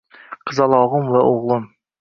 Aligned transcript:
Qizalog’im 0.51 1.13
va 1.13 1.23
o’g’lim. 1.31 1.73